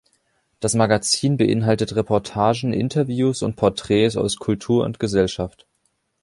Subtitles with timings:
[0.59, 5.67] Das Magazin beinhaltet Reportagen, Interviews und Porträts aus Kultur und Gesellschaft.